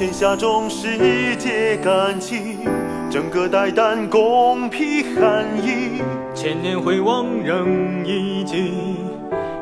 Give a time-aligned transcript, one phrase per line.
[0.00, 2.56] 天下中世界感激，
[3.10, 6.00] 整个代旦公披寒衣。
[6.34, 8.96] 千年回望仍忆记，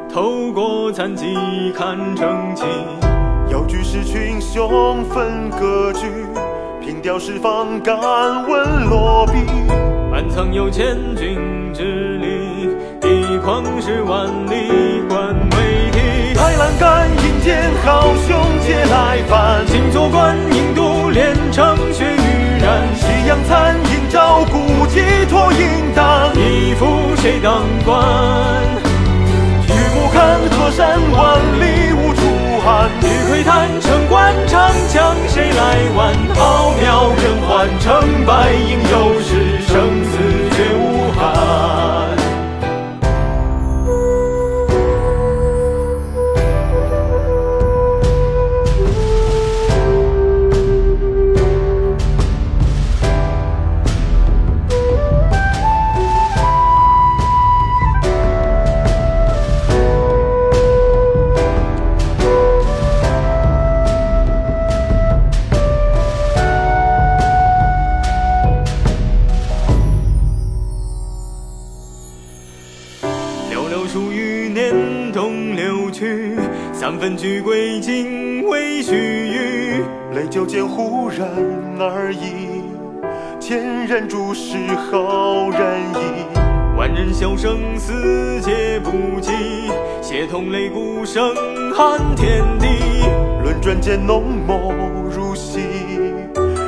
[0.09, 1.35] 透过残迹
[1.75, 2.63] 看成绩。
[3.51, 6.07] 要举是群雄分割据，
[6.81, 7.99] 凭吊十方敢
[8.49, 9.41] 问落笔。
[10.09, 12.69] 满仓有千军之力，
[13.03, 14.88] 一匡十万里
[19.69, 22.89] 来犯，请坐观印度连城血雨染。
[22.95, 28.01] 夕阳残影照孤寄托影单，一夫谁当关？
[29.67, 32.21] 举目看河山万里无处
[32.65, 32.91] 寒。
[33.03, 36.15] 欲窥探城关长枪谁来挽？
[36.35, 39.18] 浩渺人寰，成败应有
[74.49, 74.75] 年
[75.13, 76.37] 冬流去，
[76.73, 79.83] 三分居归，尽为须臾。
[80.15, 81.29] 泪酒见忽然
[81.79, 82.63] 而已，
[83.39, 84.57] 千人注视
[84.91, 86.25] 后人矣。
[86.77, 89.33] 万人笑声四界不及，
[90.01, 91.35] 协同擂鼓声
[91.75, 92.67] 撼天地。
[93.43, 94.73] 轮转间浓墨
[95.11, 95.61] 如洗，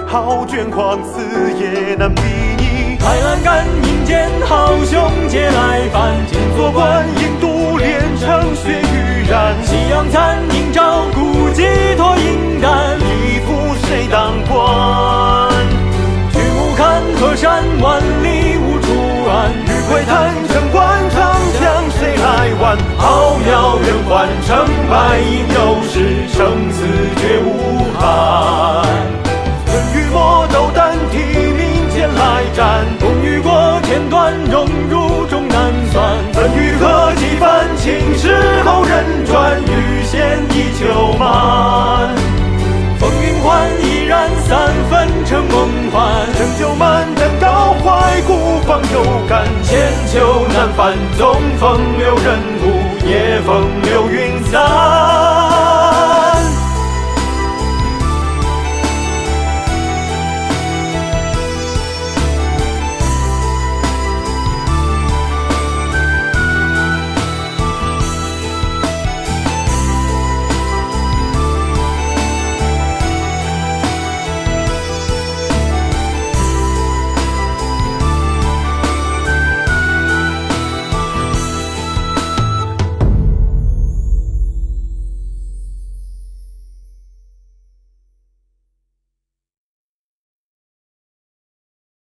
[0.07, 1.21] 豪卷狂肆
[1.53, 2.23] 也难比
[2.59, 2.97] 拟。
[2.99, 6.15] 太郎敢迎接好兄皆来犯，
[20.49, 21.19] 城关长
[21.59, 22.79] 枪谁来挽？
[22.99, 26.79] 浩渺人寰，成败应有时，生死
[27.17, 27.49] 绝无
[27.99, 28.30] 憾。
[49.63, 55.30] 千秋难返，纵风流人物，也风流云散。